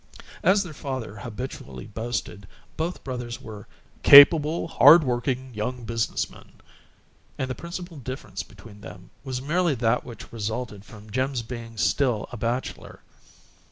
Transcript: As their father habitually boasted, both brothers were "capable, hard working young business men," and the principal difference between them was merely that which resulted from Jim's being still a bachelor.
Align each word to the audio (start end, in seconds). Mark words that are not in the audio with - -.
As 0.41 0.63
their 0.63 0.73
father 0.73 1.17
habitually 1.19 1.85
boasted, 1.85 2.47
both 2.75 3.03
brothers 3.03 3.39
were 3.39 3.67
"capable, 4.01 4.67
hard 4.67 5.03
working 5.03 5.53
young 5.53 5.83
business 5.85 6.27
men," 6.27 6.53
and 7.37 7.47
the 7.47 7.53
principal 7.53 7.97
difference 7.97 8.41
between 8.41 8.81
them 8.81 9.11
was 9.23 9.43
merely 9.43 9.75
that 9.75 10.03
which 10.03 10.33
resulted 10.33 10.85
from 10.85 11.11
Jim's 11.11 11.43
being 11.43 11.77
still 11.77 12.27
a 12.31 12.37
bachelor. 12.37 13.03